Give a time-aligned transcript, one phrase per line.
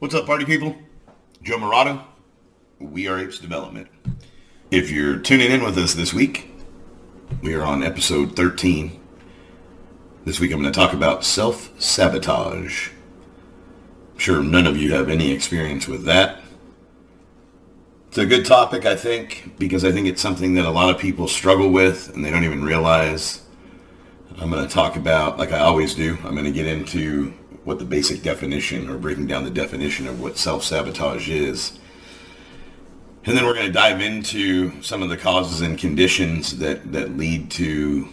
[0.00, 0.74] What's up, party people?
[1.40, 2.02] Joe Morado.
[2.80, 3.86] We are Apes Development.
[4.72, 6.50] If you're tuning in with us this week,
[7.42, 9.00] we are on episode 13.
[10.24, 12.88] This week I'm going to talk about self-sabotage.
[12.88, 16.40] I'm sure none of you have any experience with that.
[18.08, 21.00] It's a good topic, I think, because I think it's something that a lot of
[21.00, 23.42] people struggle with and they don't even realize.
[24.38, 27.32] I'm going to talk about, like I always do, I'm going to get into
[27.64, 31.78] what the basic definition or breaking down the definition of what self-sabotage is.
[33.24, 37.16] And then we're going to dive into some of the causes and conditions that, that
[37.16, 38.08] lead to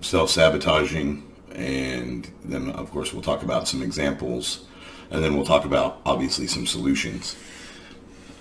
[0.00, 1.28] self-sabotaging.
[1.52, 4.64] And then, of course, we'll talk about some examples.
[5.10, 7.36] And then we'll talk about, obviously, some solutions.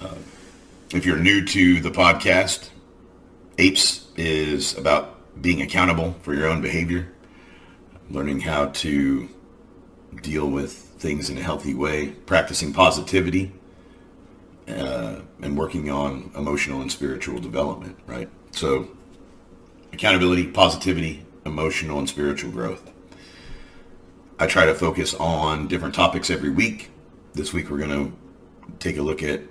[0.02, 0.16] Uh,
[0.94, 2.70] if you're new to the podcast,
[3.58, 7.12] APES is about being accountable for your own behavior,
[8.12, 9.27] learning how to
[10.22, 13.52] deal with things in a healthy way, practicing positivity,
[14.67, 18.29] uh, and working on emotional and spiritual development, right?
[18.51, 18.88] So
[19.91, 22.90] accountability, positivity, emotional and spiritual growth.
[24.40, 26.91] I try to focus on different topics every week.
[27.34, 28.13] This week we're going to
[28.79, 29.41] take a look at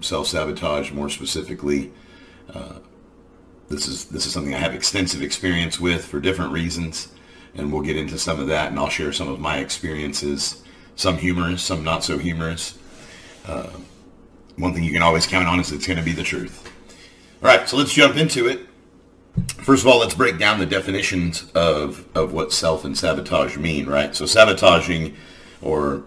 [0.00, 1.92] self-sabotage more specifically.
[2.52, 2.78] Uh,
[3.68, 7.08] this is this is something I have extensive experience with for different reasons,
[7.54, 10.62] and we'll get into some of that, and I'll share some of my experiences,
[10.96, 12.78] some humorous, some not so humorous.
[13.46, 13.70] Uh,
[14.56, 16.70] one thing you can always count on is it's going to be the truth.
[17.42, 18.66] All right, so let's jump into it.
[19.62, 23.86] First of all, let's break down the definitions of, of what self and sabotage mean,
[23.86, 24.14] right?
[24.14, 25.16] So sabotaging
[25.62, 26.04] or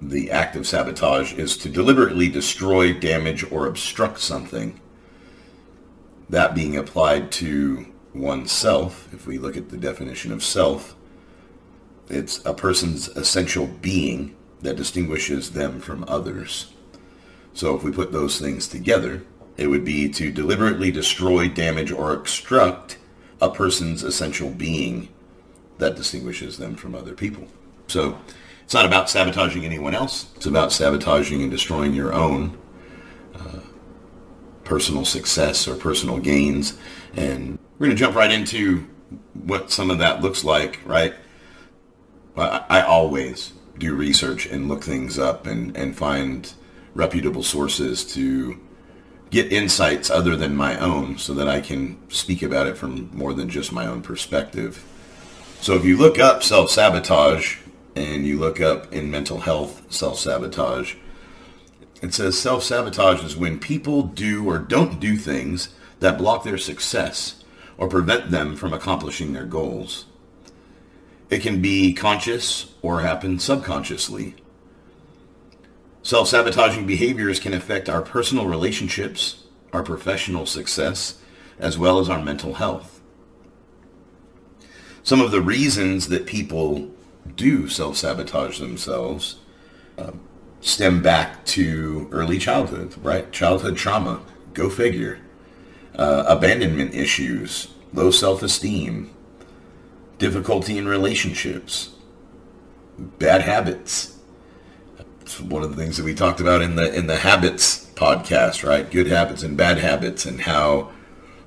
[0.00, 4.80] the act of sabotage is to deliberately destroy, damage, or obstruct something.
[6.28, 10.94] That being applied to oneself, if we look at the definition of self,
[12.08, 16.72] it's a person's essential being that distinguishes them from others.
[17.54, 19.22] So if we put those things together,
[19.56, 22.98] it would be to deliberately destroy, damage, or obstruct
[23.40, 25.08] a person's essential being
[25.78, 27.46] that distinguishes them from other people.
[27.88, 28.18] So
[28.62, 30.26] it's not about sabotaging anyone else.
[30.36, 32.56] It's about sabotaging and destroying your own
[33.34, 33.60] uh,
[34.64, 36.78] personal success or personal gains.
[37.14, 38.86] And we're going to jump right into
[39.34, 41.14] what some of that looks like, right?
[42.36, 46.52] I, I always do research and look things up and, and find
[46.94, 48.58] reputable sources to
[49.30, 53.32] get insights other than my own so that I can speak about it from more
[53.32, 54.84] than just my own perspective.
[55.60, 57.58] So if you look up self-sabotage
[57.96, 60.96] and you look up in mental health self-sabotage,
[62.02, 65.68] it says self-sabotage is when people do or don't do things
[66.00, 67.44] that block their success
[67.78, 70.06] or prevent them from accomplishing their goals.
[71.30, 74.34] It can be conscious or happen subconsciously.
[76.02, 81.18] Self-sabotaging behaviors can affect our personal relationships, our professional success,
[81.58, 83.00] as well as our mental health.
[85.04, 86.90] Some of the reasons that people
[87.36, 89.36] do self-sabotage themselves
[89.96, 90.10] uh,
[90.62, 93.30] stem back to early childhood, right?
[93.30, 94.22] Childhood trauma,
[94.54, 95.20] go figure.
[95.94, 99.14] Uh, abandonment issues, low self-esteem,
[100.16, 101.90] difficulty in relationships,
[103.18, 104.12] bad habits,
[105.20, 108.66] it's one of the things that we talked about in the in the habits podcast,
[108.66, 108.90] right?
[108.90, 110.90] Good habits and bad habits, and how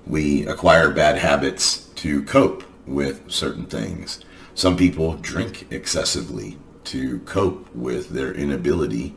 [0.08, 4.24] we acquire bad habits to cope with certain things.
[4.54, 9.16] Some people drink excessively to cope with their inability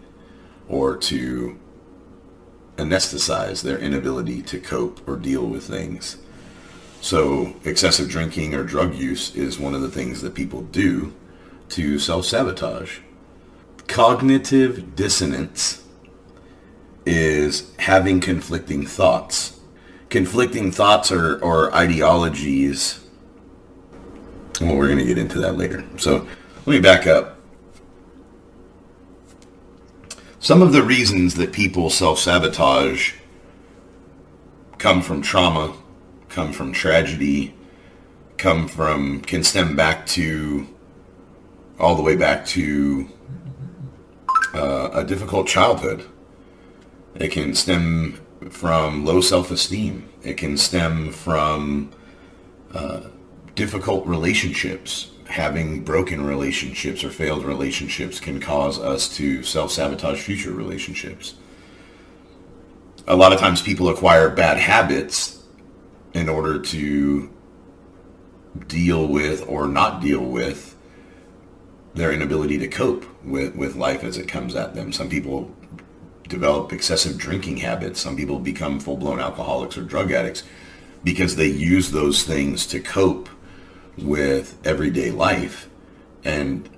[0.68, 1.58] or to
[2.76, 6.18] anesthetize their inability to cope or deal with things.
[7.00, 11.14] So excessive drinking or drug use is one of the things that people do
[11.70, 12.98] to self-sabotage
[13.88, 15.82] cognitive dissonance
[17.04, 19.58] is having conflicting thoughts.
[20.10, 23.00] Conflicting thoughts or, or ideologies.
[24.60, 25.84] Well, we're going to get into that later.
[25.96, 26.28] So
[26.66, 27.37] let me back up.
[30.40, 33.14] Some of the reasons that people self-sabotage
[34.78, 35.74] come from trauma,
[36.28, 37.56] come from tragedy,
[38.36, 40.68] come from, can stem back to,
[41.80, 43.08] all the way back to
[44.54, 46.06] uh, a difficult childhood.
[47.16, 50.08] It can stem from low self-esteem.
[50.22, 51.90] It can stem from
[52.72, 53.08] uh,
[53.56, 55.10] difficult relationships.
[55.28, 61.34] Having broken relationships or failed relationships can cause us to self-sabotage future relationships.
[63.06, 65.42] A lot of times people acquire bad habits
[66.14, 67.30] in order to
[68.66, 70.74] deal with or not deal with
[71.94, 74.92] their inability to cope with, with life as it comes at them.
[74.92, 75.54] Some people
[76.28, 78.00] develop excessive drinking habits.
[78.00, 80.42] Some people become full-blown alcoholics or drug addicts
[81.04, 83.28] because they use those things to cope
[84.02, 85.68] with everyday life
[86.24, 86.68] and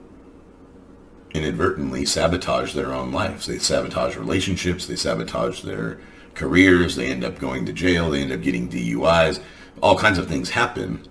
[1.33, 3.47] inadvertently sabotage their own lives.
[3.47, 4.87] They sabotage relationships.
[4.87, 6.01] They sabotage their
[6.35, 6.97] careers.
[6.97, 8.11] They end up going to jail.
[8.11, 9.41] They end up getting DUIs.
[9.83, 11.07] All kinds of things happen.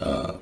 [0.00, 0.34] Uh,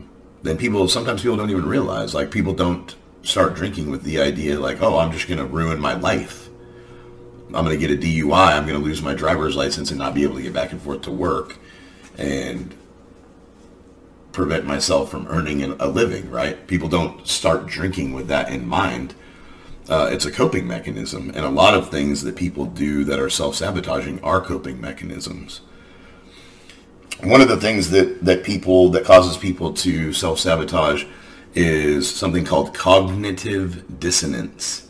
[0.43, 4.59] then people, sometimes people don't even realize, like people don't start drinking with the idea
[4.59, 6.49] like, oh, I'm just going to ruin my life.
[7.49, 8.57] I'm going to get a DUI.
[8.57, 10.81] I'm going to lose my driver's license and not be able to get back and
[10.81, 11.59] forth to work
[12.17, 12.75] and
[14.33, 16.67] prevent myself from earning a living, right?
[16.67, 19.15] People don't start drinking with that in mind.
[19.89, 21.31] Uh, it's a coping mechanism.
[21.35, 25.63] And a lot of things that people do that are self-sabotaging are coping mechanisms.
[27.23, 31.05] One of the things that, that people, that causes people to self-sabotage
[31.55, 34.90] is something called cognitive dissonance.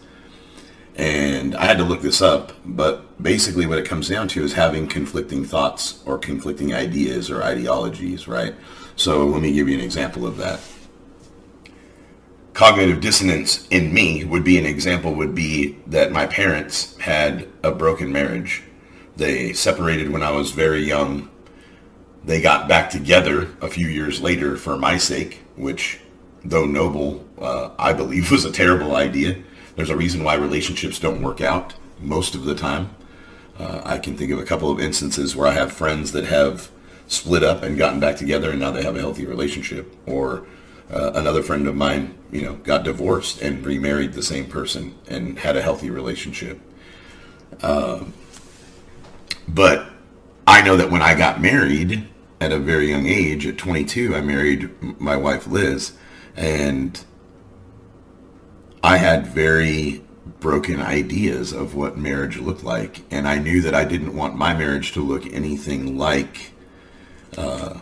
[0.96, 4.52] And I had to look this up, but basically what it comes down to is
[4.52, 8.54] having conflicting thoughts or conflicting ideas or ideologies, right?
[8.96, 10.60] So let me give you an example of that.
[12.52, 17.70] Cognitive dissonance in me would be an example would be that my parents had a
[17.70, 18.62] broken marriage.
[19.16, 21.30] They separated when I was very young.
[22.24, 26.00] They got back together a few years later for my sake, which,
[26.44, 29.36] though noble, uh, I believe was a terrible idea.
[29.76, 32.90] There's a reason why relationships don't work out most of the time.
[33.58, 36.70] Uh, I can think of a couple of instances where I have friends that have
[37.10, 40.46] split up and gotten back together and now they have a healthy relationship or
[40.92, 45.40] uh, another friend of mine you know got divorced and remarried the same person and
[45.40, 46.60] had a healthy relationship
[47.62, 48.12] um,
[49.48, 49.90] but
[50.46, 52.06] i know that when i got married
[52.40, 54.70] at a very young age at 22 i married
[55.00, 55.94] my wife liz
[56.36, 57.04] and
[58.82, 60.02] i had very
[60.38, 64.54] broken ideas of what marriage looked like and i knew that i didn't want my
[64.54, 66.52] marriage to look anything like
[67.36, 67.78] uh,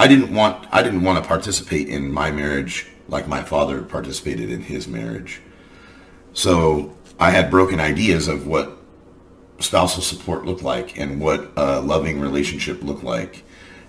[0.00, 4.50] I didn't want I didn't want to participate in my marriage like my father participated
[4.50, 5.42] in his marriage.
[6.32, 8.78] So I had broken ideas of what
[9.58, 13.44] spousal support looked like and what a loving relationship looked like.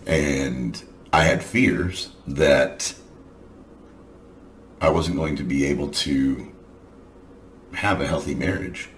[0.05, 0.83] And
[1.13, 2.93] I had fears that
[4.81, 6.51] I wasn't going to be able to
[7.73, 8.89] have a healthy marriage.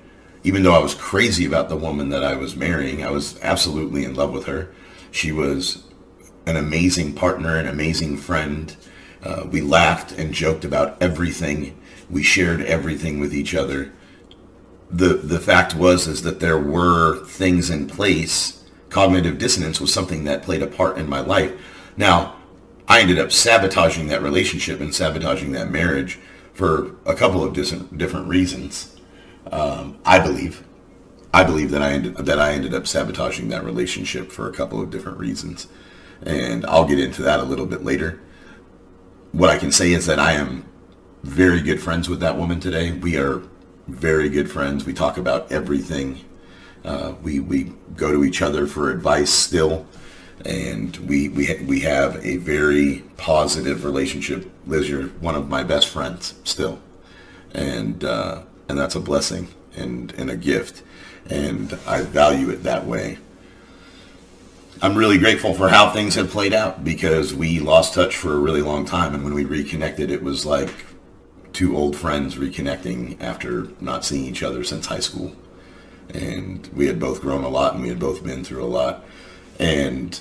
[0.45, 4.06] Even though I was crazy about the woman that I was marrying, I was absolutely
[4.06, 4.74] in love with her.
[5.12, 5.83] She was
[6.45, 8.75] an amazing partner, an amazing friend.
[9.21, 11.77] Uh, we laughed and joked about everything.
[12.09, 13.91] We shared everything with each other.
[14.89, 18.63] The the fact was is that there were things in place.
[18.89, 21.53] Cognitive dissonance was something that played a part in my life.
[21.97, 22.35] Now,
[22.88, 26.19] I ended up sabotaging that relationship and sabotaging that marriage
[26.53, 28.95] for a couple of different reasons.
[29.51, 30.63] Um, I believe.
[31.33, 34.80] I believe that I ended that I ended up sabotaging that relationship for a couple
[34.80, 35.68] of different reasons,
[36.21, 38.21] and I'll get into that a little bit later.
[39.31, 40.63] What I can say is that I am
[41.24, 42.91] very good friends with that woman today.
[42.91, 43.41] We are
[43.88, 44.85] very good friends.
[44.85, 46.24] We talk about everything.
[46.85, 49.88] Uh, we we go to each other for advice still,
[50.45, 54.50] and we we ha- we have a very positive relationship.
[54.65, 56.80] Liz, you're one of my best friends still,
[57.53, 60.83] and uh, and that's a blessing and and a gift
[61.30, 63.18] and I value it that way.
[64.81, 68.40] I'm really grateful for how things have played out because we lost touch for a
[68.40, 70.69] really long time, and when we reconnected, it was like
[71.54, 75.35] two old friends reconnecting after not seeing each other since high school.
[76.09, 79.06] And we had both grown a lot, and we had both been through a lot.
[79.60, 80.19] And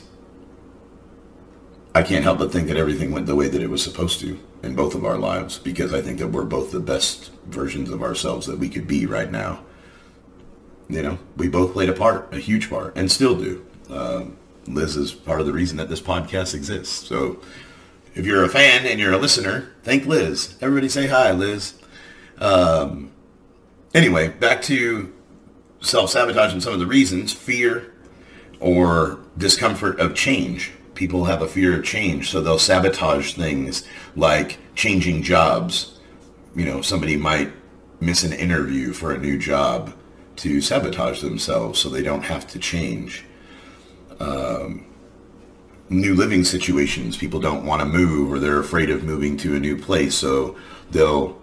[1.94, 4.38] I can't help but think that everything went the way that it was supposed to
[4.62, 8.02] in both of our lives because I think that we're both the best versions of
[8.02, 9.64] ourselves that we could be right now
[10.92, 13.64] you know, we both played a part, a huge part, and still do.
[13.88, 14.36] Um,
[14.66, 17.06] Liz is part of the reason that this podcast exists.
[17.08, 17.40] So
[18.14, 20.56] if you're a fan and you're a listener, thank Liz.
[20.60, 21.74] Everybody say hi, Liz.
[22.38, 23.10] Um,
[23.94, 25.12] anyway, back to
[25.80, 27.32] self-sabotage and some of the reasons.
[27.32, 27.91] Fear
[28.62, 30.72] or discomfort of change.
[30.94, 35.98] People have a fear of change, so they'll sabotage things like changing jobs.
[36.54, 37.52] You know, somebody might
[38.00, 39.92] miss an interview for a new job
[40.36, 43.24] to sabotage themselves so they don't have to change.
[44.20, 44.86] Um,
[45.88, 49.60] new living situations, people don't want to move or they're afraid of moving to a
[49.60, 50.56] new place, so
[50.90, 51.40] they'll,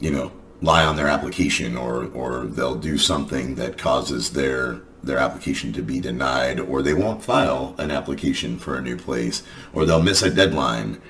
[0.00, 5.18] you know, lie on their application or, or they'll do something that causes their their
[5.18, 9.84] application to be denied or they won't file an application for a new place or
[9.84, 11.00] they'll miss a deadline.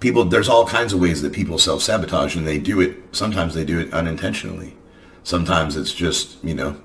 [0.00, 3.64] People there's all kinds of ways that people self-sabotage and they do it sometimes they
[3.64, 4.76] do it unintentionally.
[5.24, 6.80] Sometimes it's just you know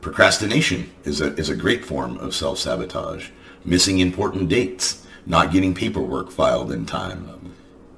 [0.00, 3.30] procrastination is a is a great form of self-sabotage.
[3.64, 7.54] Missing important dates not getting paperwork filed in time.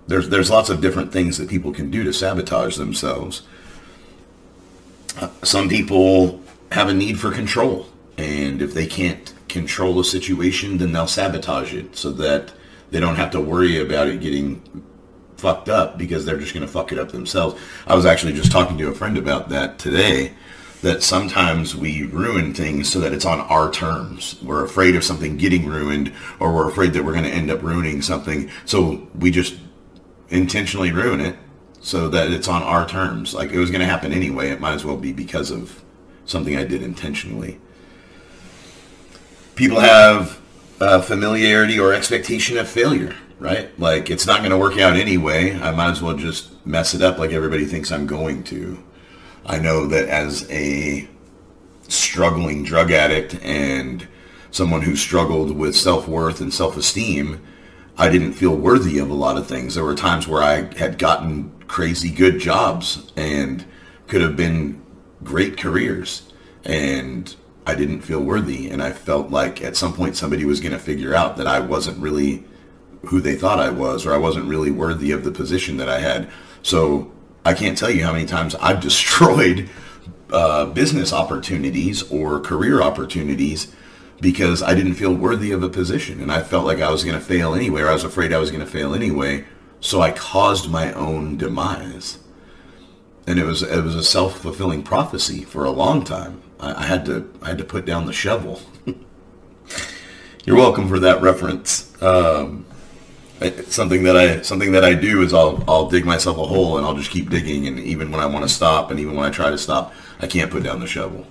[0.06, 3.42] There's there's lots of different things that people can do to sabotage themselves.
[5.18, 6.43] Uh, some people
[6.74, 7.86] have a need for control
[8.18, 12.52] and if they can't control a situation then they'll sabotage it so that
[12.90, 14.60] they don't have to worry about it getting
[15.36, 17.60] fucked up because they're just going to fuck it up themselves.
[17.86, 20.32] I was actually just talking to a friend about that today
[20.82, 24.36] that sometimes we ruin things so that it's on our terms.
[24.42, 27.62] We're afraid of something getting ruined or we're afraid that we're going to end up
[27.62, 28.50] ruining something.
[28.64, 29.56] So we just
[30.30, 31.36] intentionally ruin it
[31.80, 33.32] so that it's on our terms.
[33.32, 34.48] Like it was going to happen anyway.
[34.50, 35.83] It might as well be because of
[36.24, 37.60] something I did intentionally.
[39.54, 40.40] People have
[41.04, 43.78] familiarity or expectation of failure, right?
[43.78, 45.58] Like it's not going to work out anyway.
[45.58, 48.82] I might as well just mess it up like everybody thinks I'm going to.
[49.46, 51.08] I know that as a
[51.88, 54.08] struggling drug addict and
[54.50, 57.40] someone who struggled with self-worth and self-esteem,
[57.96, 59.74] I didn't feel worthy of a lot of things.
[59.74, 63.64] There were times where I had gotten crazy good jobs and
[64.06, 64.83] could have been
[65.24, 66.30] great careers
[66.64, 67.34] and
[67.66, 70.78] I didn't feel worthy, and I felt like at some point somebody was going to
[70.78, 72.44] figure out that I wasn't really
[73.06, 75.98] who they thought I was, or I wasn't really worthy of the position that I
[75.98, 76.30] had.
[76.62, 77.10] So
[77.44, 79.70] I can't tell you how many times I've destroyed
[80.30, 83.74] uh, business opportunities or career opportunities
[84.20, 87.18] because I didn't feel worthy of a position, and I felt like I was going
[87.18, 89.44] to fail anyway, or I was afraid I was going to fail anyway.
[89.80, 92.18] So I caused my own demise,
[93.26, 96.42] and it was it was a self fulfilling prophecy for a long time.
[96.60, 98.60] I, I had to I had to put down the shovel.
[100.44, 101.90] You're welcome for that reference.
[102.02, 102.66] Um,
[103.66, 106.86] something that I something that I do is I'll I'll dig myself a hole and
[106.86, 109.30] I'll just keep digging and even when I want to stop and even when I
[109.30, 111.26] try to stop I can't put down the shovel.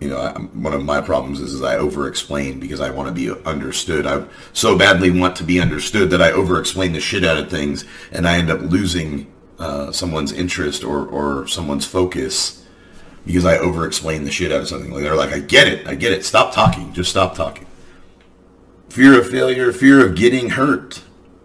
[0.00, 3.14] You know, I, one of my problems is, is I over-explain because I want to
[3.14, 4.06] be understood.
[4.06, 7.84] I so badly want to be understood that I over-explain the shit out of things
[8.12, 12.64] and I end up losing uh, someone's interest or, or someone's focus
[13.26, 14.90] because I over explain the shit out of something.
[14.90, 16.24] Like they're like, I get it, I get it.
[16.24, 16.92] Stop talking.
[16.92, 17.66] Just stop talking.
[18.90, 21.02] Fear of failure, fear of getting hurt.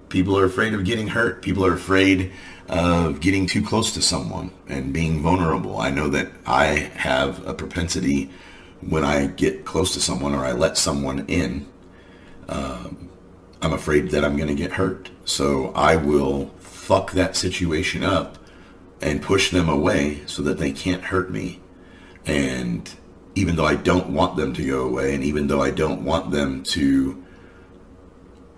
[0.09, 1.41] People are afraid of getting hurt.
[1.41, 2.31] People are afraid
[2.67, 5.79] of getting too close to someone and being vulnerable.
[5.79, 8.29] I know that I have a propensity
[8.81, 11.67] when I get close to someone or I let someone in,
[12.47, 13.09] um,
[13.61, 15.09] I'm afraid that I'm going to get hurt.
[15.25, 16.51] So I will
[16.89, 18.39] fuck that situation up
[18.99, 21.59] and push them away so that they can't hurt me
[22.25, 22.95] and
[23.35, 26.31] even though I don't want them to go away, and even though I don't want
[26.31, 27.23] them to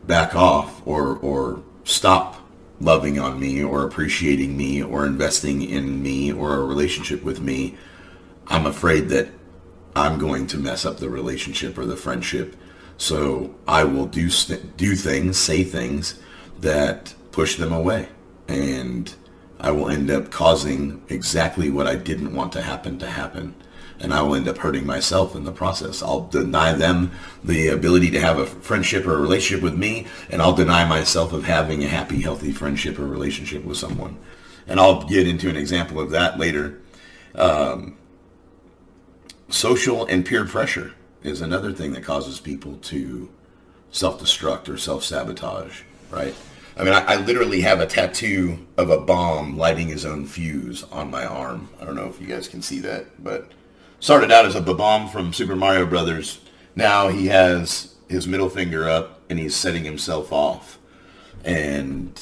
[0.06, 2.38] back off or, or stop
[2.80, 7.76] loving on me or appreciating me or investing in me or a relationship with me,
[8.48, 9.28] I'm afraid that
[9.96, 12.56] I'm going to mess up the relationship or the friendship.
[12.98, 16.20] So I will do st- do things, say things
[16.60, 18.10] that push them away,
[18.52, 19.14] and
[19.60, 23.56] I will end up causing exactly what I didn't want to happen to happen.
[24.00, 26.02] And I will end up hurting myself in the process.
[26.02, 27.12] I'll deny them
[27.44, 31.34] the ability to have a friendship or a relationship with me, and I'll deny myself
[31.34, 34.18] of having a happy, healthy friendship or relationship with someone.
[34.68, 36.82] And I'll get into an example of that later.
[37.36, 37.98] Um,
[39.50, 43.30] social and peer pressure is another thing that causes people to
[43.92, 46.34] self-destruct or self-sabotage, right?
[46.82, 50.82] I mean, I, I, literally have a tattoo of a bomb lighting his own fuse
[50.86, 51.70] on my arm.
[51.80, 53.52] I don't know if you guys can see that, but
[54.00, 56.40] started out as a bomb from Super Mario Brothers.
[56.76, 60.80] Now he has his middle finger up and he's setting himself off,
[61.46, 62.20] and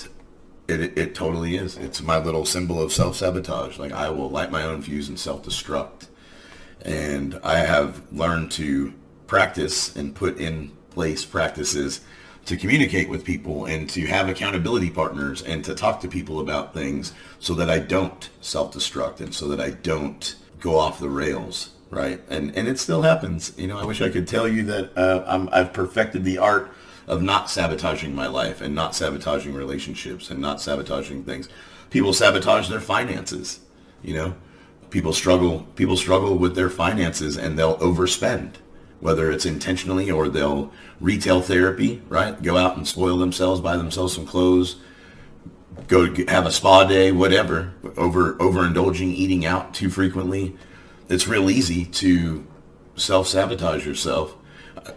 [0.68, 1.78] it, it, it totally is.
[1.78, 3.80] It's my little symbol of self-sabotage.
[3.80, 6.08] Like I will light my own fuse and self-destruct,
[6.82, 8.94] and I have learned to
[9.26, 12.02] practice and put in place practices
[12.50, 16.74] to communicate with people and to have accountability partners and to talk to people about
[16.74, 21.70] things so that I don't self-destruct and so that I don't go off the rails,
[21.92, 22.20] right?
[22.28, 23.54] And and it still happens.
[23.56, 26.72] You know, I wish I could tell you that uh, I'm, I've perfected the art
[27.06, 31.50] of not sabotaging my life and not sabotaging relationships and not sabotaging things.
[31.92, 33.60] People sabotage their finances,
[34.02, 34.34] you know.
[34.90, 38.54] People struggle people struggle with their finances and they'll overspend
[39.00, 42.42] whether it's intentionally or they'll retail therapy, right?
[42.42, 44.78] Go out and spoil themselves, buy themselves some clothes,
[45.88, 47.74] go have a spa day, whatever.
[47.98, 50.56] Over overindulging, eating out too frequently.
[51.08, 52.46] It's real easy to
[52.96, 54.36] self sabotage yourself.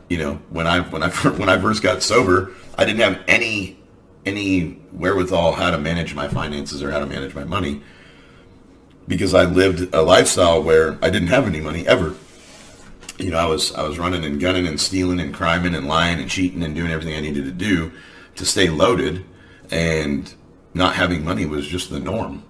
[0.09, 3.79] You know, when I when I when I first got sober, I didn't have any
[4.25, 7.83] any wherewithal how to manage my finances or how to manage my money
[9.09, 12.15] because I lived a lifestyle where I didn't have any money ever.
[13.23, 16.19] You know, I was I was running and gunning and stealing and criming and lying
[16.19, 17.93] and cheating and doing everything I needed to do
[18.35, 19.25] to stay loaded,
[19.71, 20.33] and
[20.75, 22.45] not having money was just the norm.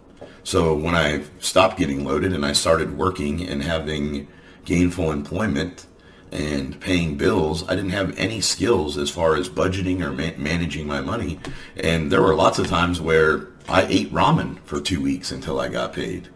[0.44, 4.28] So when I stopped getting loaded and I started working and having
[4.64, 5.86] gainful employment
[6.32, 10.86] and paying bills, I didn't have any skills as far as budgeting or ma- managing
[10.86, 11.38] my money.
[11.76, 15.68] And there were lots of times where I ate ramen for two weeks until I
[15.68, 16.28] got paid.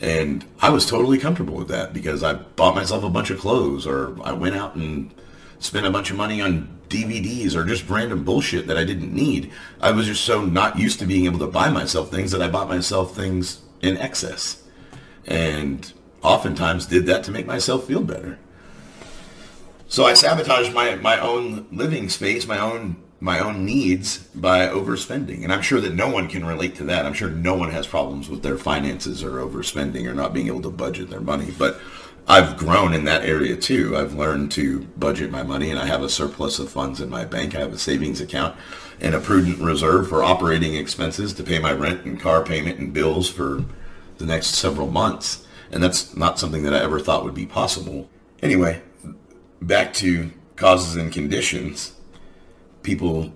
[0.00, 3.86] And I was totally comfortable with that because I bought myself a bunch of clothes
[3.86, 5.12] or I went out and
[5.58, 9.50] spent a bunch of money on DVDs or just random bullshit that I didn't need.
[9.80, 12.48] I was just so not used to being able to buy myself things that I
[12.48, 14.62] bought myself things in excess.
[15.26, 18.38] And oftentimes did that to make myself feel better.
[19.88, 25.42] So I sabotaged my, my own living space, my own my own needs by overspending.
[25.42, 27.04] And I'm sure that no one can relate to that.
[27.04, 30.62] I'm sure no one has problems with their finances or overspending or not being able
[30.62, 31.52] to budget their money.
[31.58, 31.80] But
[32.28, 33.96] I've grown in that area too.
[33.96, 37.24] I've learned to budget my money and I have a surplus of funds in my
[37.24, 37.56] bank.
[37.56, 38.54] I have a savings account
[39.00, 42.92] and a prudent reserve for operating expenses to pay my rent and car payment and
[42.92, 43.64] bills for
[44.18, 45.44] the next several months.
[45.72, 48.08] And that's not something that I ever thought would be possible.
[48.42, 48.82] Anyway,
[49.60, 51.94] back to causes and conditions
[52.88, 53.30] people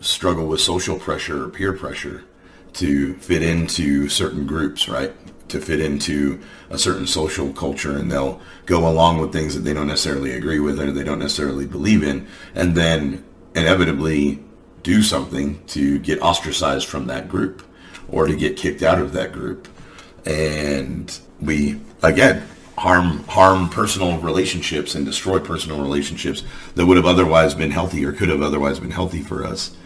[0.00, 2.22] struggle with social pressure or peer pressure
[2.74, 5.14] to fit into certain groups, right?
[5.48, 6.38] To fit into
[6.68, 10.60] a certain social culture and they'll go along with things that they don't necessarily agree
[10.60, 14.38] with or they don't necessarily believe in and then inevitably
[14.82, 17.66] do something to get ostracized from that group
[18.10, 19.66] or to get kicked out of that group.
[20.26, 22.46] And we, again,
[22.80, 26.44] harm harm personal relationships and destroy personal relationships
[26.76, 29.76] that would have otherwise been healthy or could have otherwise been healthy for us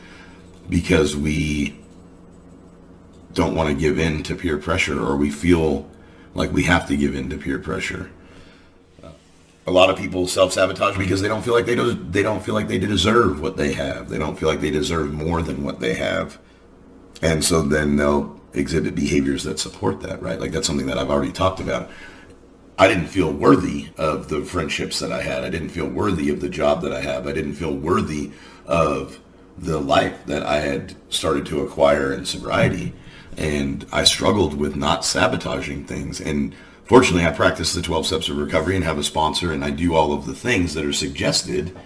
[0.69, 1.77] because we
[3.33, 5.91] don't want to give in to peer pressure or we feel
[6.35, 8.13] like we have to give in to peer pressure.
[9.67, 12.55] A lot of people self-sabotage because they don't feel like they do, they don't feel
[12.55, 14.09] like they deserve what they have.
[14.09, 16.39] They don't feel like they deserve more than what they have.
[17.23, 20.39] And so then they'll exhibit behaviors that support that, right?
[20.39, 21.91] Like that's something that I've already talked about
[22.77, 25.45] I didn't feel worthy of the friendships that I had.
[25.45, 27.27] I didn't feel worthy of the job that I have.
[27.27, 28.33] I didn't feel worthy
[28.67, 29.21] of
[29.57, 32.93] the life that I had started to acquire in sobriety.
[33.37, 36.21] And I struggled with not sabotaging things.
[36.21, 39.71] And fortunately, I practice the 12 steps of recovery and have a sponsor, and I
[39.71, 41.77] do all of the things that are suggested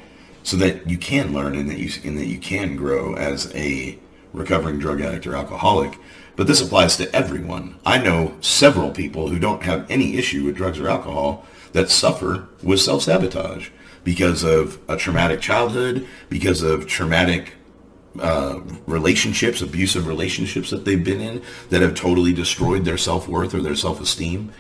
[0.42, 3.98] so that you can learn and that you, and that you can grow as a
[4.38, 5.98] recovering drug addict or alcoholic.
[6.37, 7.81] But this applies to everyone.
[7.85, 12.48] I know several people who don't have any issue with drugs or alcohol that suffer
[12.62, 13.70] with self-sabotage
[14.05, 17.55] because of a traumatic childhood, because of traumatic
[18.20, 23.61] uh, relationships, abusive relationships that they've been in that have totally destroyed their self-worth or
[23.61, 24.53] their self-esteem.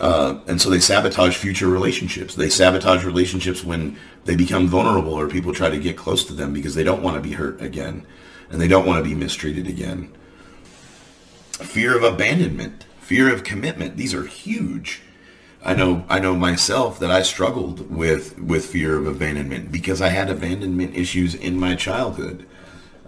[0.00, 2.34] Uh, and so they sabotage future relationships.
[2.34, 6.52] They sabotage relationships when they become vulnerable or people try to get close to them
[6.52, 8.06] because they don't want to be hurt again
[8.52, 10.14] and they don't want to be mistreated again
[11.64, 13.96] fear of abandonment, fear of commitment.
[13.96, 15.02] These are huge.
[15.64, 20.08] I know I know myself that I struggled with with fear of abandonment because I
[20.08, 22.46] had abandonment issues in my childhood.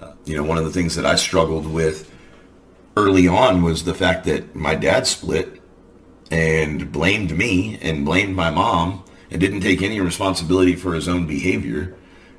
[0.00, 2.11] Uh, you know, one of the things that I struggled with
[2.96, 5.61] early on was the fact that my dad split
[6.30, 11.26] and blamed me and blamed my mom and didn't take any responsibility for his own
[11.26, 11.96] behavior,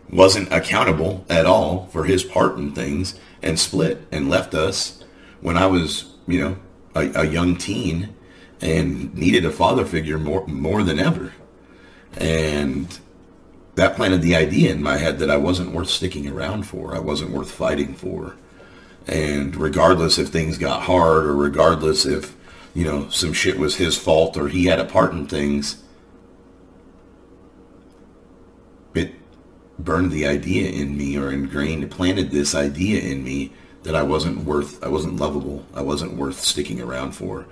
[0.10, 5.04] wasn't accountable at all for his part in things and split and left us
[5.42, 6.58] when I was, you know,
[6.96, 8.16] a, a young teen
[8.62, 11.34] and needed a father figure more more than ever.
[12.18, 12.98] And
[13.76, 16.96] that planted the idea in my head that I wasn't worth sticking around for.
[16.96, 18.36] I wasn't worth fighting for.
[19.08, 22.36] And regardless if things got hard or regardless if,
[22.74, 25.84] you know, some shit was his fault or he had a part in things,
[28.94, 29.14] it
[29.80, 33.52] burned the idea in me or ingrained, planted this idea in me
[33.84, 37.46] that I wasn't worth, I wasn't lovable, I wasn't worth sticking around for.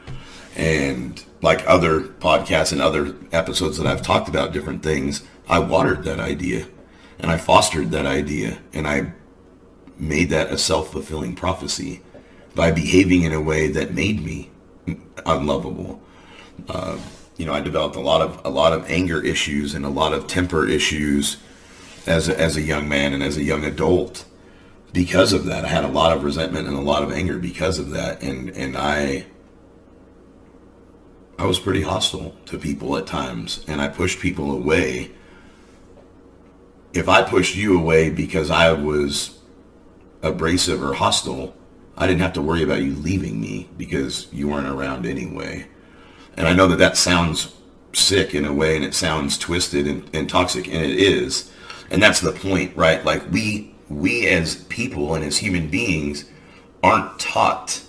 [0.56, 6.04] And like other podcasts and other episodes that I've talked about different things, I watered
[6.04, 6.68] that idea
[7.20, 9.14] and I fostered that idea and I
[9.98, 12.02] made that a self-fulfilling prophecy
[12.56, 14.52] by behaving in a way that made me
[15.26, 16.02] unlovable.
[16.68, 16.98] Uh,
[17.38, 20.14] you know, I developed a lot of a lot of anger issues and a lot
[20.14, 21.38] of temper issues
[22.06, 24.26] as a, as a young man and as a young adult
[24.92, 25.66] because of that.
[25.66, 28.50] I had a lot of resentment and a lot of anger because of that, and
[28.52, 29.26] and I
[31.38, 35.12] I was pretty hostile to people at times, and I pushed people away.
[36.94, 39.40] If I pushed you away because I was
[40.22, 41.56] abrasive or hostile,
[41.98, 45.68] I didn't have to worry about you leaving me because you weren't around anyway.
[46.38, 47.54] And I know that that sounds
[47.94, 51.52] sick in a way and it sounds twisted and, and toxic and it is.
[51.90, 53.04] And that's the point, right?
[53.04, 56.26] Like we, we as people and as human beings
[56.82, 57.82] aren't taught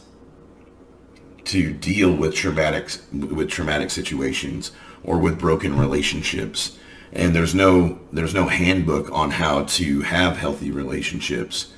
[1.44, 6.78] to deal with traumatic, with traumatic situations or with broken relationships.
[7.12, 11.72] And there's no, there's no handbook on how to have healthy relationships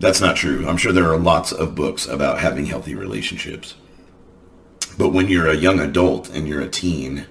[0.00, 0.66] that's not true.
[0.68, 3.74] I'm sure there are lots of books about having healthy relationships.
[4.98, 7.26] But when you're a young adult and you're a teen,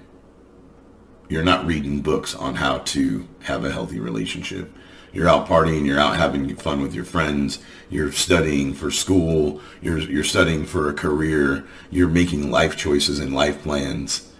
[1.28, 4.72] you're not reading books on how to have a healthy relationship.
[5.12, 9.98] You're out partying, you're out having fun with your friends, you're studying for school, you're,
[9.98, 14.32] you're studying for a career, you're making life choices and life plans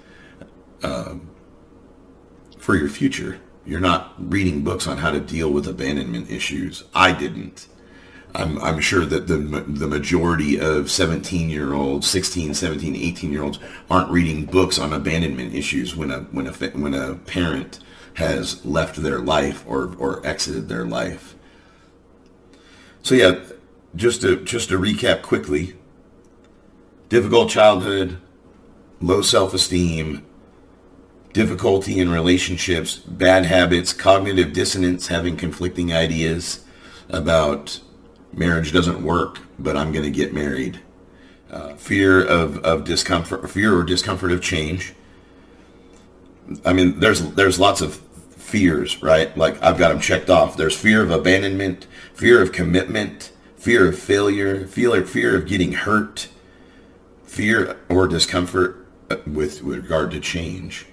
[0.83, 1.15] uh,
[2.59, 3.41] for your future.
[3.65, 6.85] You're not reading books on how to deal with abandonment issues.
[6.95, 7.67] I didn't.
[8.35, 13.45] I'm, I'm sure that the, the majority of 17 year olds, 16, 17, 18 year
[13.45, 13.59] olds
[13.91, 17.79] aren't reading books on abandonment issues when a, when a, when a parent
[18.15, 21.37] has left their life or, or exited their life.
[23.03, 23.41] So yeah,
[23.95, 25.77] just to, just to recap quickly,
[27.09, 28.19] difficult childhood,
[29.01, 30.25] low self-esteem,
[31.33, 36.65] difficulty in relationships, bad habits, cognitive dissonance, having conflicting ideas
[37.09, 37.81] about
[38.37, 40.81] marriage doesn't work, but I'm going to get married.
[41.51, 44.95] Uh, fear of, of discomfort, fear or discomfort of change.
[46.65, 49.37] I mean, there's there's lots of fears, right?
[49.37, 50.57] Like I've got them checked off.
[50.57, 56.29] There's fear of abandonment, fear of commitment, fear of failure, fear fear of getting hurt,
[57.25, 60.87] fear or discomfort uh, with, with regard to change.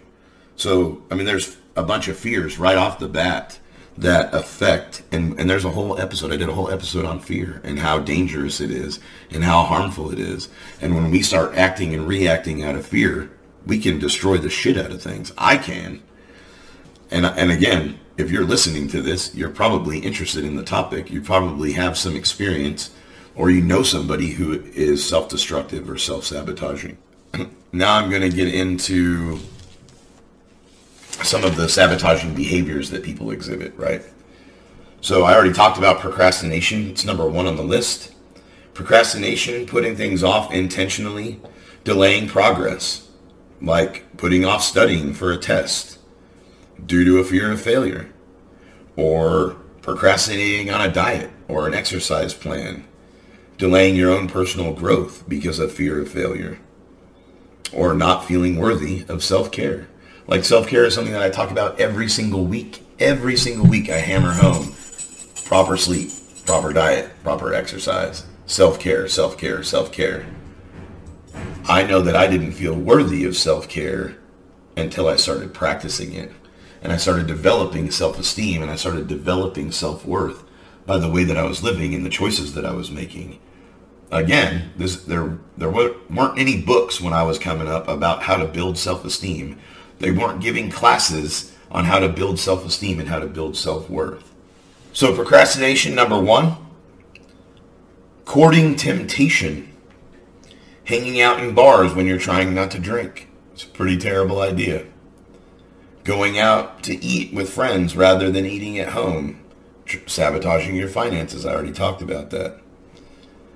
[0.56, 3.60] So, I mean, there's a bunch of fears right off the bat
[4.01, 7.61] that affect and, and there's a whole episode i did a whole episode on fear
[7.63, 10.49] and how dangerous it is and how harmful it is.
[10.81, 13.31] And when we start acting and reacting out of fear
[13.65, 15.31] we can destroy the shit out of things.
[15.37, 16.01] I can.
[17.11, 21.11] And and again if you're listening to this you're probably interested in the topic.
[21.11, 22.89] You probably have some experience
[23.35, 26.97] or you know somebody who is self-destructive or self-sabotaging.
[27.73, 29.39] Now i'm going to get into
[31.23, 34.03] some of the sabotaging behaviors that people exhibit, right?
[35.01, 36.89] So I already talked about procrastination.
[36.89, 38.13] It's number one on the list.
[38.73, 41.39] Procrastination, putting things off intentionally,
[41.84, 43.10] delaying progress,
[43.62, 45.99] like putting off studying for a test
[46.86, 48.12] due to a fear of failure,
[48.95, 52.86] or procrastinating on a diet or an exercise plan,
[53.57, 56.60] delaying your own personal growth because of fear of failure,
[57.73, 59.88] or not feeling worthy of self-care.
[60.27, 62.86] Like self-care is something that I talk about every single week.
[62.99, 64.73] Every single week I hammer home
[65.45, 66.10] proper sleep,
[66.45, 70.25] proper diet, proper exercise, self-care, self-care, self-care.
[71.65, 74.15] I know that I didn't feel worthy of self-care
[74.77, 76.31] until I started practicing it.
[76.81, 80.43] And I started developing self-esteem and I started developing self-worth
[80.86, 83.39] by the way that I was living and the choices that I was making.
[84.10, 88.45] Again, this, there, there weren't any books when I was coming up about how to
[88.45, 89.60] build self-esteem
[90.01, 94.31] they weren't giving classes on how to build self-esteem and how to build self-worth.
[94.93, 96.57] So procrastination number one,
[98.25, 99.71] courting temptation,
[100.83, 103.29] hanging out in bars when you're trying not to drink.
[103.53, 104.85] It's a pretty terrible idea.
[106.03, 109.39] Going out to eat with friends rather than eating at home.
[110.07, 111.45] Sabotaging your finances.
[111.45, 112.59] I already talked about that.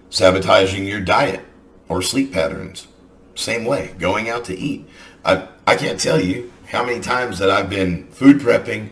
[0.10, 1.42] Sabotaging your diet
[1.90, 2.88] or sleep patterns.
[3.36, 3.96] Same way.
[3.98, 4.88] Going out to eat.
[5.24, 8.90] I, I can't tell you how many times that I've been food prepping,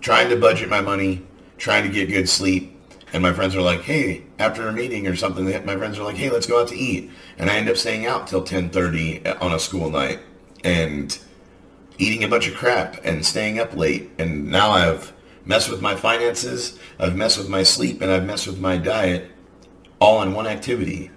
[0.00, 1.24] trying to budget my money,
[1.58, 2.76] trying to get good sleep,
[3.12, 6.16] and my friends are like, hey, after a meeting or something, my friends are like,
[6.16, 7.10] hey, let's go out to eat.
[7.38, 10.18] And I end up staying out till 10.30 on a school night
[10.64, 11.16] and
[11.98, 14.10] eating a bunch of crap and staying up late.
[14.18, 15.12] And now I've
[15.44, 19.30] messed with my finances, I've messed with my sleep, and I've messed with my diet
[20.00, 21.12] all in one activity.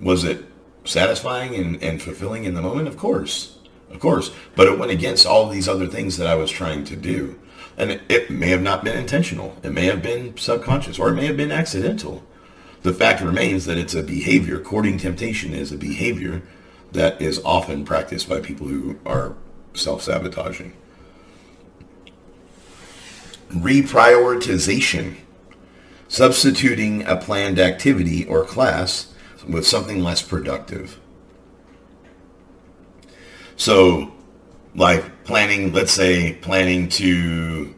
[0.00, 0.44] Was it
[0.84, 2.86] satisfying and, and fulfilling in the moment?
[2.86, 3.58] Of course
[3.92, 4.32] of course.
[4.56, 7.38] But it went against all these other things that I was trying to do.
[7.76, 9.56] And it, it, may have not been intentional.
[9.62, 12.22] It may have been subconscious or it may have been accidental.
[12.82, 14.58] The fact remains that it's a behavior.
[14.58, 16.42] Courting temptation is a behavior
[16.92, 19.34] that is often practiced by people who are
[19.74, 20.74] self-sabotaging.
[23.50, 25.16] Reprioritization.
[26.08, 29.14] Substituting a planned activity or class
[29.48, 31.00] with something less productive.
[33.56, 34.12] So,
[34.74, 37.74] like planning, let's say planning to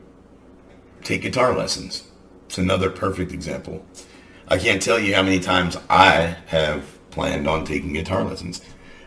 [1.02, 2.04] take guitar lessons.
[2.46, 3.84] It's another perfect example.
[4.48, 8.60] I can't tell you how many times I have planned on taking guitar lessons.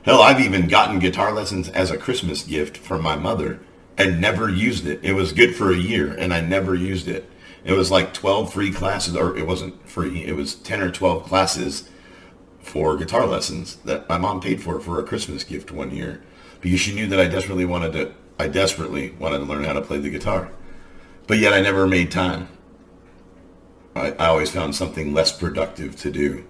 [0.03, 3.59] Hell, I've even gotten guitar lessons as a Christmas gift from my mother
[3.97, 4.99] and never used it.
[5.03, 7.29] It was good for a year and I never used it.
[7.63, 10.23] It was like 12 free classes, or it wasn't free.
[10.23, 11.89] It was 10 or 12 classes
[12.59, 16.21] for guitar lessons that my mom paid for for a Christmas gift one year
[16.61, 19.81] because she knew that I desperately wanted to I desperately wanted to learn how to
[19.81, 20.51] play the guitar.
[21.25, 22.47] But yet I never made time.
[23.95, 26.45] I, I always found something less productive to do.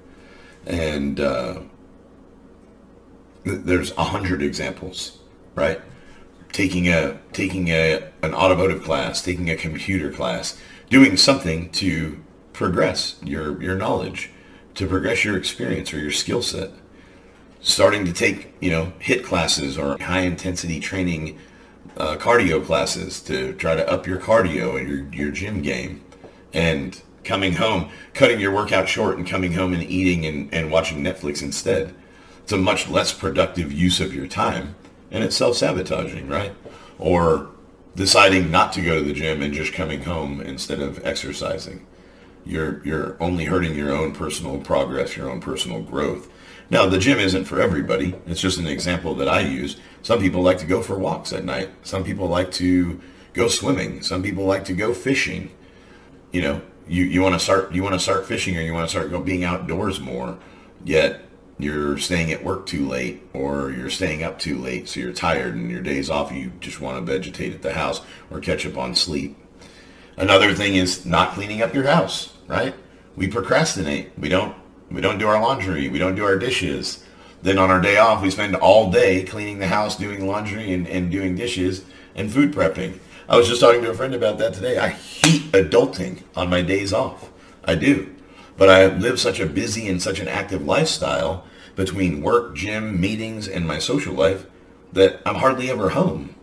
[0.65, 1.61] And uh,
[3.45, 5.19] th- there's a hundred examples,
[5.55, 5.81] right?
[6.51, 12.21] Taking a taking a an automotive class, taking a computer class, doing something to
[12.53, 14.31] progress your your knowledge,
[14.75, 16.71] to progress your experience or your skill set.
[17.67, 21.37] Starting to take, you know, HIIT classes or high intensity training
[21.97, 26.01] uh, cardio classes to try to up your cardio and your, your gym game.
[26.53, 31.03] And coming home, cutting your workout short and coming home and eating and, and watching
[31.03, 31.93] Netflix instead.
[32.41, 34.75] It's a much less productive use of your time
[35.11, 36.53] and it's self-sabotaging, right?
[36.97, 37.49] Or
[37.97, 41.85] deciding not to go to the gym and just coming home instead of exercising.
[42.45, 46.31] You're, you're only hurting your own personal progress, your own personal growth.
[46.69, 48.13] Now, the gym isn't for everybody.
[48.25, 49.77] It's just an example that I use.
[50.01, 51.69] Some people like to go for walks at night.
[51.83, 52.99] Some people like to
[53.33, 54.01] go swimming.
[54.01, 55.51] Some people like to go fishing.
[56.31, 58.89] You know, you, you want to start you want to start fishing or you want
[58.89, 60.37] to start being outdoors more.
[60.83, 61.21] Yet
[61.57, 65.55] you're staying at work too late or you're staying up too late, so you're tired
[65.55, 68.77] and your days off you just want to vegetate at the house or catch up
[68.77, 69.37] on sleep.
[70.17, 72.75] Another thing is not cleaning up your house, right?
[73.15, 74.11] We procrastinate.
[74.17, 74.55] We don't
[74.89, 75.89] we don't do our laundry.
[75.89, 77.03] We don't do our dishes.
[77.41, 80.87] Then on our day off, we spend all day cleaning the house, doing laundry and,
[80.87, 82.99] and doing dishes and food prepping.
[83.29, 84.77] I was just talking to a friend about that today.
[84.77, 87.29] I hate adulting on my days off.
[87.63, 88.15] I do.
[88.57, 91.45] But I live such a busy and such an active lifestyle
[91.75, 94.47] between work, gym, meetings, and my social life
[94.93, 96.33] that I'm hardly ever home.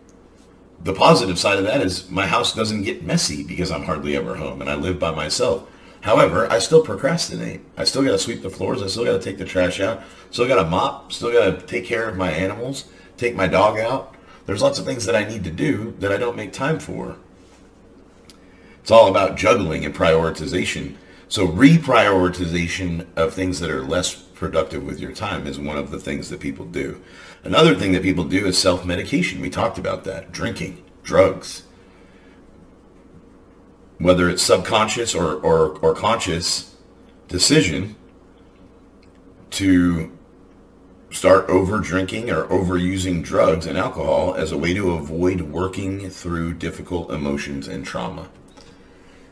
[0.81, 4.35] The positive side of that is my house doesn't get messy because I'm hardly ever
[4.35, 5.67] home and I live by myself.
[6.05, 7.61] However, I still procrastinate.
[7.77, 8.83] I still got to sweep the floors.
[8.83, 10.03] I still got to take the trash out.
[10.29, 11.11] Still got to mop.
[11.11, 12.85] Still got to take care of my animals.
[13.17, 14.13] Take my dog out.
[14.45, 17.17] There's lots of things that I need to do that I don't make time for.
[18.81, 20.95] It's all about juggling and prioritization.
[21.27, 25.99] So reprioritization of things that are less productive with your time is one of the
[25.99, 27.01] things that people do.
[27.43, 29.41] Another thing that people do is self-medication.
[29.41, 30.31] We talked about that.
[30.31, 31.63] Drinking, drugs,
[33.97, 36.75] whether it's subconscious or, or, or conscious
[37.27, 37.95] decision
[39.51, 40.11] to
[41.11, 46.53] start over drinking or overusing drugs and alcohol as a way to avoid working through
[46.53, 48.27] difficult emotions and trauma.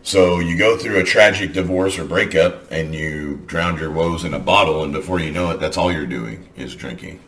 [0.02, 4.34] So you go through a tragic divorce or breakup and you drown your woes in
[4.34, 7.20] a bottle and before you know it, that's all you're doing is drinking.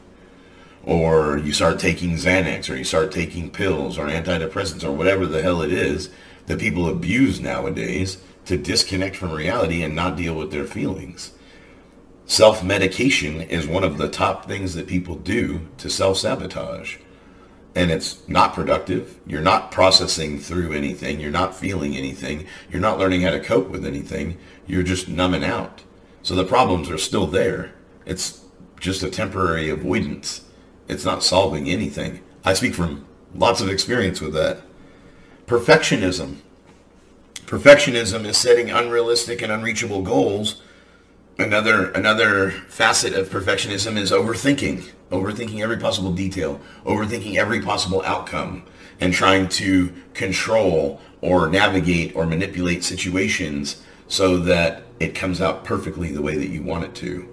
[0.84, 5.42] Or you start taking Xanax or you start taking pills or antidepressants or whatever the
[5.42, 6.10] hell it is
[6.48, 11.32] that people abuse nowadays to disconnect from reality and not deal with their feelings.
[12.28, 16.98] Self-medication is one of the top things that people do to self-sabotage.
[17.76, 19.20] And it's not productive.
[19.28, 21.20] You're not processing through anything.
[21.20, 22.48] You're not feeling anything.
[22.72, 24.38] You're not learning how to cope with anything.
[24.66, 25.84] You're just numbing out.
[26.24, 27.74] So the problems are still there.
[28.06, 28.42] It's
[28.80, 30.46] just a temporary avoidance.
[30.88, 32.22] It's not solving anything.
[32.44, 33.06] I speak from
[33.36, 34.62] lots of experience with that.
[35.48, 36.38] Perfectionism.
[37.46, 40.64] Perfectionism is setting unrealistic and unreachable goals.
[41.38, 44.90] Another another facet of perfectionism is overthinking.
[45.12, 48.64] Overthinking every possible detail, overthinking every possible outcome,
[49.00, 56.12] and trying to control or navigate or manipulate situations so that it comes out perfectly
[56.12, 57.30] the way that you want it to.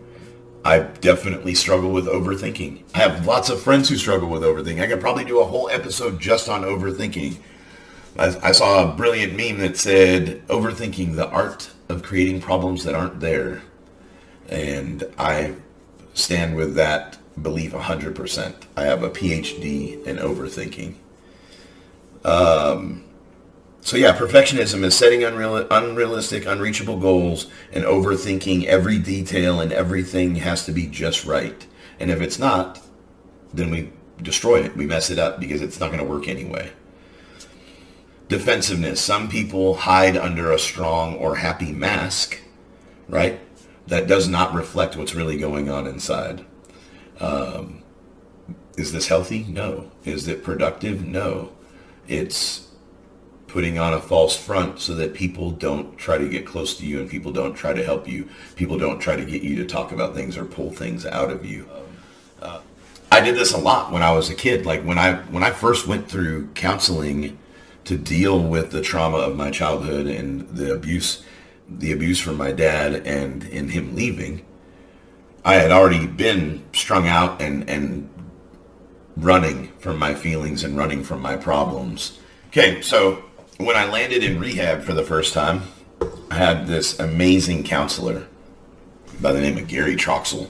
[0.67, 2.83] I definitely struggle with overthinking.
[2.95, 4.83] I have lots of friends who struggle with overthinking.
[4.83, 7.39] I could probably do a whole episode just on overthinking
[8.19, 12.95] I, I saw a brilliant meme that said, overthinking the art of creating problems that
[12.95, 13.63] aren't there.
[14.49, 15.55] And I
[16.15, 18.55] stand with that belief 100%.
[18.77, 20.95] I have a PhD in overthinking.
[22.25, 23.05] Um,
[23.81, 30.37] so yeah, perfectionism is setting unreal, unrealistic, unreachable goals and overthinking every detail and everything
[30.37, 31.67] has to be just right.
[31.99, 32.81] And if it's not,
[33.55, 34.77] then we destroy it.
[34.77, 36.71] We mess it up because it's not going to work anyway
[38.33, 39.01] defensiveness.
[39.01, 42.41] Some people hide under a strong or happy mask,
[43.09, 43.39] right?
[43.87, 46.45] That does not reflect what's really going on inside.
[47.21, 47.83] Um,
[48.77, 49.45] is this healthy?
[49.45, 49.93] No.
[50.05, 51.07] Is it productive?
[51.07, 51.53] No.
[52.09, 52.69] It's
[53.47, 57.01] putting on a false front so that people don't try to get close to you
[57.01, 58.29] and people don't try to help you.
[58.57, 61.45] People don't try to get you to talk about things or pull things out of
[61.45, 61.69] you.
[62.41, 62.61] Uh,
[63.11, 64.65] I did this a lot when I was a kid.
[64.65, 67.39] Like when I when I first went through counseling
[67.85, 71.25] to deal with the trauma of my childhood and the abuse
[71.69, 74.45] the abuse from my dad and in him leaving,
[75.45, 78.09] I had already been strung out and and
[79.17, 82.19] running from my feelings and running from my problems.
[82.49, 83.25] Okay, so
[83.59, 85.63] when I landed in rehab for the first time,
[86.31, 88.27] I had this amazing counselor
[89.21, 90.49] by the name of Gary Troxel.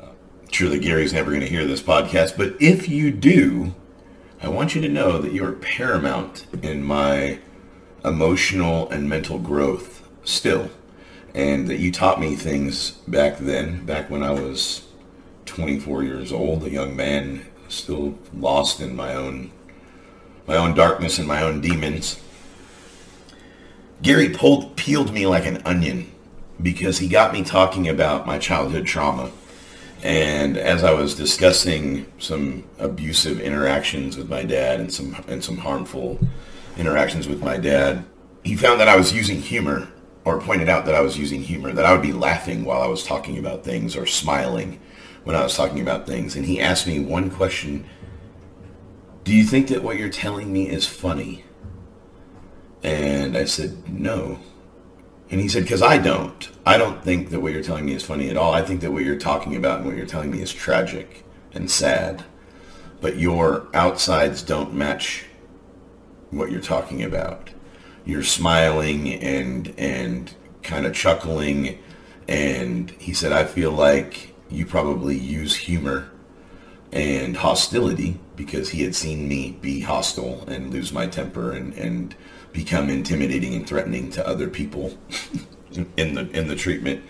[0.00, 0.06] Uh,
[0.50, 3.74] surely Gary's never going to hear this podcast, but if you do,
[4.40, 7.40] I want you to know that you are paramount in my
[8.04, 10.70] emotional and mental growth still.
[11.34, 14.86] And that you taught me things back then, back when I was
[15.46, 19.50] 24 years old, a young man still lost in my own
[20.46, 22.18] my own darkness and my own demons.
[24.00, 26.10] Gary pulled peeled me like an onion
[26.62, 29.30] because he got me talking about my childhood trauma.
[30.02, 35.56] And as I was discussing some abusive interactions with my dad and some and some
[35.56, 36.20] harmful
[36.76, 38.04] interactions with my dad,
[38.44, 39.88] he found that I was using humor
[40.24, 42.86] or pointed out that I was using humor, that I would be laughing while I
[42.86, 44.80] was talking about things or smiling
[45.24, 46.36] when I was talking about things.
[46.36, 47.84] And he asked me one question
[49.24, 51.44] Do you think that what you're telling me is funny?
[52.82, 54.38] And I said, No.
[55.30, 56.48] And he said, Because I don't.
[56.64, 58.52] I don't think that what you're telling me is funny at all.
[58.52, 61.70] I think that what you're talking about and what you're telling me is tragic and
[61.70, 62.24] sad.
[63.00, 65.24] But your outsides don't match
[66.30, 67.50] what you're talking about
[68.08, 71.78] you're smiling and and kind of chuckling
[72.26, 76.10] and he said i feel like you probably use humor
[76.90, 82.14] and hostility because he had seen me be hostile and lose my temper and, and
[82.52, 84.96] become intimidating and threatening to other people
[85.96, 87.04] in the in the treatment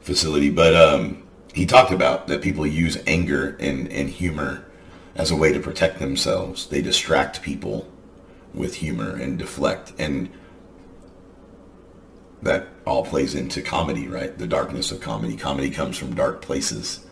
[0.00, 0.50] facility.
[0.50, 1.22] But um,
[1.54, 4.64] he talked about that people use anger and, and humor
[5.14, 6.66] as a way to protect themselves.
[6.66, 7.88] They distract people
[8.52, 9.92] with humor and deflect.
[9.98, 10.30] And
[12.42, 14.36] that all plays into comedy right?
[14.36, 15.36] The darkness of comedy.
[15.36, 17.06] Comedy comes from dark places.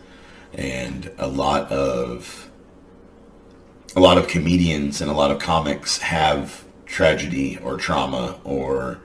[0.53, 2.49] And a lot of
[3.95, 6.62] a lot of comedians and a lot of comics have
[6.93, 8.99] tragedy or trauma or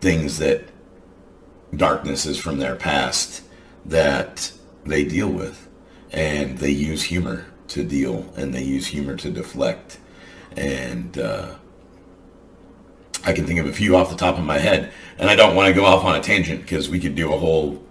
[0.00, 0.64] things that
[1.74, 3.42] darkness is from their past
[3.86, 4.52] that
[4.84, 5.68] they deal with.
[6.10, 9.98] And they use humor to deal and they use humor to deflect.
[10.56, 11.54] And uh,
[13.24, 15.54] I can think of a few off the top of my head, and I don't
[15.54, 17.82] want to go off on a tangent because we could do a whole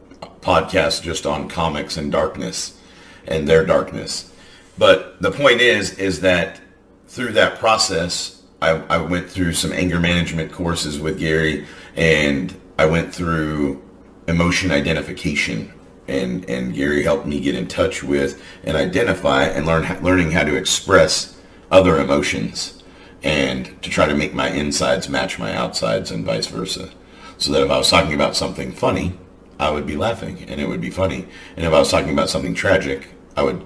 [0.41, 2.77] podcast just on comics and darkness
[3.25, 4.31] and their darkness.
[4.77, 6.59] But the point is, is that
[7.07, 12.85] through that process, I, I went through some anger management courses with Gary, and I
[12.85, 13.81] went through
[14.27, 15.73] emotion identification
[16.07, 20.43] and and Gary helped me get in touch with and identify and learn learning how
[20.43, 21.39] to express
[21.71, 22.83] other emotions
[23.23, 26.89] and to try to make my insides match my outsides and vice versa.
[27.37, 29.17] So that if I was talking about something funny,
[29.59, 31.27] I would be laughing and it would be funny.
[31.55, 33.65] And if I was talking about something tragic, I would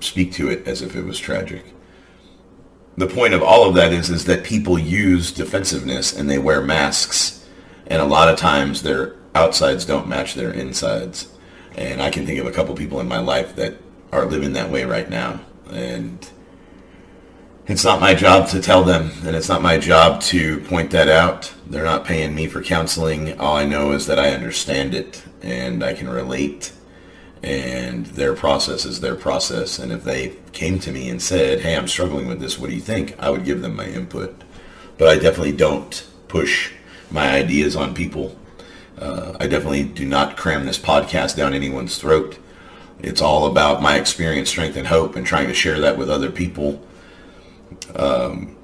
[0.00, 1.64] speak to it as if it was tragic.
[2.98, 6.60] The point of all of that is is that people use defensiveness and they wear
[6.60, 7.46] masks
[7.86, 11.30] and a lot of times their outsides don't match their insides.
[11.76, 13.76] And I can think of a couple people in my life that
[14.10, 15.40] are living that way right now.
[15.70, 16.28] And
[17.68, 21.08] it's not my job to tell them, and it's not my job to point that
[21.08, 21.54] out.
[21.68, 23.38] They're not paying me for counseling.
[23.38, 26.72] All I know is that I understand it and I can relate.
[27.42, 29.78] And their process is their process.
[29.78, 32.76] And if they came to me and said, hey, I'm struggling with this, what do
[32.76, 33.14] you think?
[33.18, 34.42] I would give them my input.
[34.96, 36.72] But I definitely don't push
[37.10, 38.36] my ideas on people.
[38.98, 42.38] Uh, I definitely do not cram this podcast down anyone's throat.
[42.98, 46.32] It's all about my experience, strength, and hope, and trying to share that with other
[46.32, 46.84] people
[47.94, 48.56] um,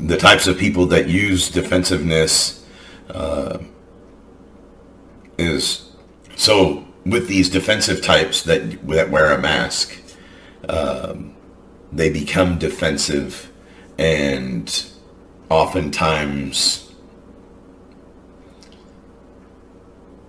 [0.00, 2.64] the types of people that use defensiveness
[3.10, 3.58] uh,
[5.36, 5.92] is
[6.36, 9.96] so with these defensive types that that wear a mask,
[10.68, 11.34] um,
[11.92, 13.50] they become defensive
[13.98, 14.86] and
[15.48, 16.92] oftentimes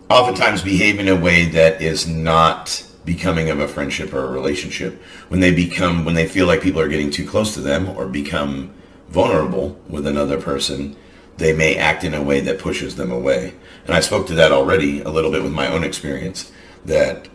[0.09, 4.99] oftentimes behave in a way that is not becoming of a friendship or a relationship.
[5.27, 8.07] When they become when they feel like people are getting too close to them or
[8.07, 8.73] become
[9.09, 10.95] vulnerable with another person
[11.38, 13.53] they may act in a way that pushes them away.
[13.86, 16.51] And i spoke to that already a little bit with my own experience
[16.86, 17.27] that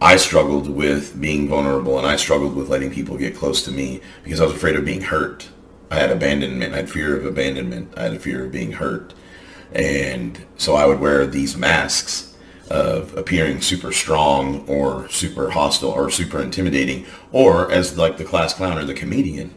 [0.00, 4.00] i struggled with being vulnerable and i struggled with letting people get close to me
[4.24, 5.48] because i was afraid of being hurt
[5.92, 6.72] I had abandonment.
[6.72, 7.92] I had fear of abandonment.
[7.98, 9.12] I had a fear of being hurt.
[9.74, 12.34] And so I would wear these masks
[12.70, 18.54] of appearing super strong or super hostile or super intimidating or as like the class
[18.54, 19.54] clown or the comedian.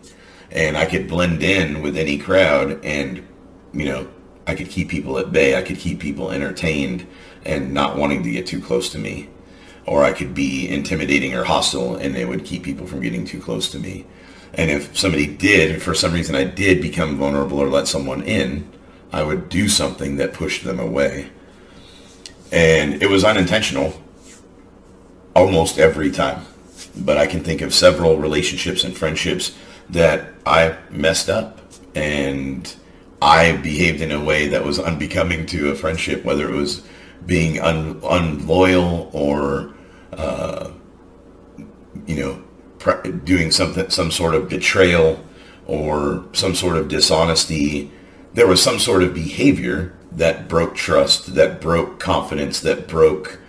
[0.51, 3.25] And I could blend in with any crowd and,
[3.73, 4.09] you know,
[4.47, 5.57] I could keep people at bay.
[5.57, 7.07] I could keep people entertained
[7.45, 9.29] and not wanting to get too close to me.
[9.85, 13.39] Or I could be intimidating or hostile and it would keep people from getting too
[13.39, 14.05] close to me.
[14.53, 18.71] And if somebody did, for some reason I did become vulnerable or let someone in,
[19.11, 21.29] I would do something that pushed them away.
[22.51, 24.01] And it was unintentional
[25.35, 26.45] almost every time.
[26.97, 29.55] But I can think of several relationships and friendships
[29.89, 31.59] that I messed up
[31.93, 32.73] and
[33.21, 36.83] I behaved in a way that was unbecoming to a friendship, whether it was
[37.25, 39.73] being un- unloyal or,
[40.13, 40.71] uh,
[42.05, 42.41] you know,
[43.23, 45.23] doing something, some sort of betrayal
[45.65, 47.91] or some sort of dishonesty.
[48.33, 53.39] There was some sort of behavior that broke trust, that broke confidence, that broke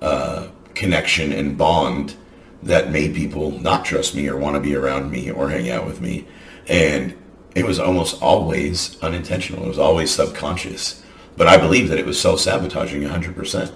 [0.00, 2.16] uh, connection and bond
[2.62, 5.86] that made people not trust me or want to be around me or hang out
[5.86, 6.26] with me.
[6.68, 7.16] And
[7.56, 9.64] it was almost always unintentional.
[9.64, 11.02] It was always subconscious.
[11.36, 13.72] But I believe that it was self-sabotaging 100%.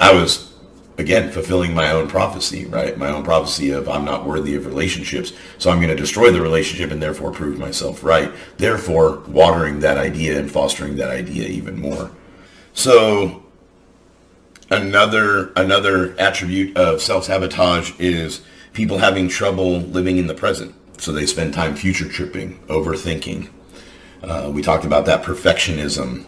[0.00, 0.52] I was
[0.98, 2.96] again, fulfilling my own prophecy, right?
[2.96, 6.42] My own prophecy of I'm not worthy of relationships, so I'm going to destroy the
[6.42, 8.30] relationship and therefore prove myself right.
[8.58, 12.10] Therefore, watering that idea and fostering that idea even more.
[12.74, 13.42] So,
[14.70, 18.42] another another attribute of self-sabotage is
[18.72, 20.74] people having trouble living in the present.
[21.02, 23.48] So they spend time future tripping, overthinking.
[24.22, 26.26] Uh, we talked about that perfectionism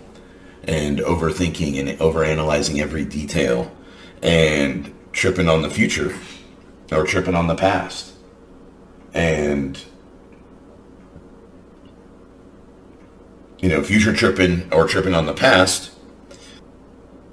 [0.64, 3.70] and overthinking and overanalyzing every detail
[4.20, 6.18] and tripping on the future
[6.90, 8.14] or tripping on the past.
[9.12, 9.80] And,
[13.60, 15.92] you know, future tripping or tripping on the past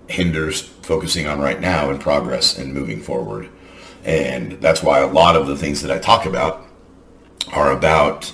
[0.10, 3.50] hinders focusing on right now and progress and moving forward.
[4.04, 6.68] And that's why a lot of the things that I talk about
[7.50, 8.34] are about,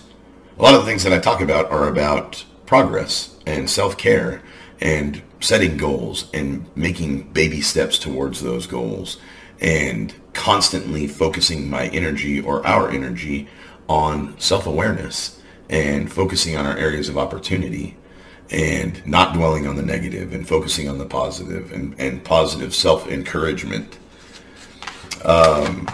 [0.57, 4.41] a lot of the things that I talk about are about progress and self-care
[4.81, 9.17] and setting goals and making baby steps towards those goals
[9.59, 13.47] and constantly focusing my energy or our energy
[13.87, 17.97] on self-awareness and focusing on our areas of opportunity
[18.49, 23.97] and not dwelling on the negative and focusing on the positive and, and positive self-encouragement.
[25.25, 25.87] Um,